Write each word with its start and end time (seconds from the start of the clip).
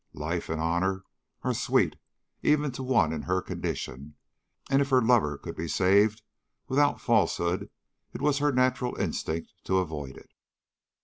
Life 0.15 0.49
and 0.49 0.59
honor 0.59 1.03
are 1.43 1.53
sweet 1.53 1.95
even 2.41 2.71
to 2.71 2.81
one 2.81 3.13
in 3.13 3.21
her 3.21 3.39
condition; 3.39 4.15
and 4.67 4.81
if 4.81 4.89
her 4.89 4.99
lover 4.99 5.37
could 5.37 5.55
be 5.55 5.67
saved 5.67 6.23
without 6.67 6.99
falsehood 6.99 7.69
it 8.11 8.19
was 8.19 8.39
her 8.39 8.51
natural 8.51 8.95
instinct 8.95 9.53
to 9.65 9.77
avoid 9.77 10.17
it. 10.17 10.31